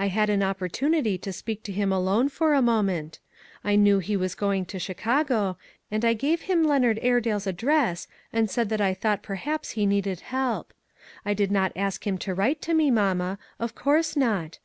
[0.00, 3.20] I had an opportunity to speak to him alone for a moment.
[3.62, 5.58] I knew he was going to Chicago,
[5.92, 10.22] and I gave him Leonard Airedale's address, and said that I thought perhaps he needed
[10.22, 10.74] help.
[11.24, 14.58] I did not ask him to write to me, mamma; of course not.